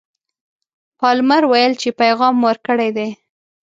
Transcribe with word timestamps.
پالمر 0.99 1.43
ویل 1.51 1.73
چې 1.81 1.89
پیغام 2.01 2.35
ورکړی 2.47 2.89
دی. 2.97 3.09